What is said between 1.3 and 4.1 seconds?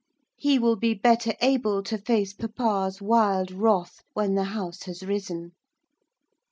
able to face papa's wild wrath